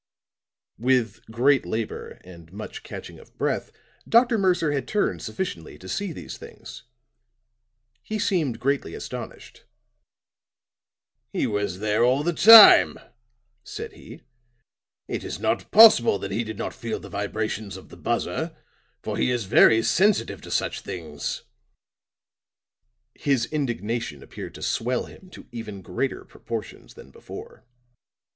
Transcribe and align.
With 0.79 1.23
great 1.27 1.63
labor 1.63 2.19
and 2.23 2.51
much 2.51 2.81
catching 2.81 3.19
of 3.19 3.37
breath 3.37 3.71
Dr. 4.09 4.39
Mercer 4.39 4.71
had 4.71 4.87
turned 4.87 5.21
sufficiently 5.21 5.77
to 5.77 5.87
see 5.87 6.11
these 6.11 6.39
things. 6.39 6.85
He 8.01 8.17
seemed 8.17 8.59
greatly 8.59 8.95
astonished. 8.95 9.65
"He 11.31 11.45
was 11.45 11.77
there 11.77 12.03
all 12.03 12.23
the 12.23 12.33
time," 12.33 12.97
said 13.63 13.91
he. 13.93 14.23
"It 15.07 15.23
is 15.23 15.37
not 15.39 15.69
possible 15.69 16.17
that 16.17 16.31
he 16.31 16.43
did 16.43 16.57
not 16.57 16.73
feel 16.73 16.99
the 16.99 17.07
vibrations 17.07 17.77
of 17.77 17.89
the 17.89 17.95
buzzer, 17.97 18.55
for 19.03 19.17
he 19.17 19.29
is 19.29 19.45
very 19.45 19.83
sensitive 19.83 20.41
to 20.41 20.49
such 20.49 20.81
things." 20.81 21.43
His 23.13 23.45
indignation 23.45 24.23
appeared 24.23 24.55
to 24.55 24.63
swell 24.63 25.05
him 25.05 25.29
to 25.29 25.45
even 25.51 25.83
greater 25.83 26.25
proportions 26.25 26.95
than 26.95 27.11
before. 27.11 27.65